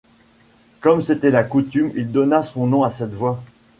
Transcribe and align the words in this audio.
Comme 0.79 1.03
c'était 1.03 1.29
la 1.29 1.43
coutume, 1.43 1.91
il 1.93 2.11
donna 2.11 2.41
son 2.41 2.65
nom 2.65 2.83
à 2.83 2.89
cette 2.89 3.13
voie. 3.13 3.43